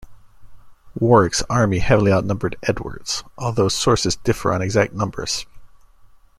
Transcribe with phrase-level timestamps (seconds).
[0.95, 5.45] Warwick's army heavily outnumbered Edward's, although sources differ on exact numbers.